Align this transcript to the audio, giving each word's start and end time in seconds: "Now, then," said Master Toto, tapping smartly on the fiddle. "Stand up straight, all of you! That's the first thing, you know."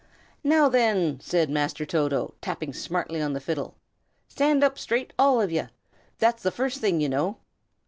"Now, 0.43 0.67
then," 0.67 1.19
said 1.19 1.51
Master 1.51 1.85
Toto, 1.85 2.33
tapping 2.41 2.73
smartly 2.73 3.21
on 3.21 3.33
the 3.33 3.39
fiddle. 3.39 3.75
"Stand 4.27 4.63
up 4.63 4.79
straight, 4.79 5.13
all 5.19 5.39
of 5.39 5.51
you! 5.51 5.67
That's 6.17 6.41
the 6.41 6.49
first 6.49 6.79
thing, 6.81 6.99
you 6.99 7.07
know." 7.07 7.37